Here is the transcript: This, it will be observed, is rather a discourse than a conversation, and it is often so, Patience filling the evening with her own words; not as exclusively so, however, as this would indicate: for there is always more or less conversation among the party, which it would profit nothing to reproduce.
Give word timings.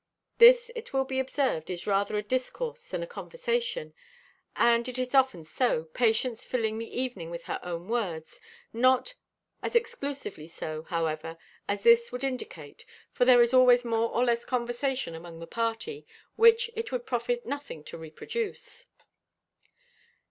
This, 0.39 0.71
it 0.75 0.93
will 0.93 1.05
be 1.05 1.19
observed, 1.19 1.69
is 1.69 1.85
rather 1.85 2.17
a 2.17 2.23
discourse 2.23 2.87
than 2.87 3.03
a 3.03 3.05
conversation, 3.05 3.93
and 4.55 4.87
it 4.87 4.97
is 4.97 5.13
often 5.13 5.43
so, 5.43 5.83
Patience 5.83 6.43
filling 6.43 6.79
the 6.79 6.89
evening 6.99 7.29
with 7.29 7.43
her 7.43 7.59
own 7.61 7.87
words; 7.87 8.39
not 8.73 9.13
as 9.61 9.75
exclusively 9.75 10.47
so, 10.47 10.81
however, 10.89 11.37
as 11.67 11.83
this 11.83 12.11
would 12.11 12.23
indicate: 12.23 12.83
for 13.11 13.25
there 13.25 13.43
is 13.43 13.53
always 13.53 13.85
more 13.85 14.09
or 14.11 14.25
less 14.25 14.43
conversation 14.43 15.13
among 15.13 15.37
the 15.37 15.45
party, 15.45 16.07
which 16.35 16.71
it 16.75 16.91
would 16.91 17.05
profit 17.05 17.45
nothing 17.45 17.83
to 17.83 17.95
reproduce. 17.95 18.87